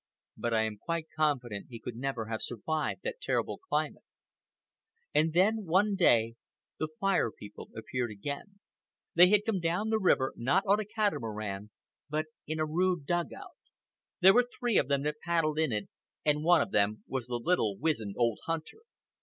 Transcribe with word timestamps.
But 0.35 0.51
I 0.51 0.63
am 0.63 0.77
quite 0.79 1.09
confident 1.15 1.67
he 1.69 1.77
could 1.77 1.95
never 1.95 2.25
have 2.25 2.41
survived 2.41 3.01
that 3.03 3.21
terrible 3.21 3.59
climate. 3.59 4.01
And 5.13 5.31
then, 5.31 5.63
one 5.65 5.93
day, 5.93 6.37
the 6.79 6.87
Fire 6.99 7.29
People 7.31 7.69
appeared 7.75 8.09
again. 8.09 8.59
They 9.13 9.29
had 9.29 9.45
come 9.45 9.59
down 9.59 9.89
the 9.89 9.99
river, 9.99 10.33
not 10.35 10.63
on 10.65 10.79
a 10.79 10.85
catamaran, 10.85 11.69
but 12.09 12.25
in 12.47 12.59
a 12.59 12.65
rude 12.65 13.05
dug 13.05 13.31
out. 13.31 13.57
There 14.21 14.33
were 14.33 14.49
three 14.59 14.79
of 14.79 14.87
them 14.87 15.03
that 15.03 15.17
paddled 15.23 15.59
in 15.59 15.71
it, 15.71 15.87
and 16.25 16.43
one 16.43 16.61
of 16.61 16.71
them 16.71 17.03
was 17.07 17.27
the 17.27 17.35
little 17.37 17.77
wizened 17.77 18.15
old 18.17 18.39
hunter. 18.47 18.79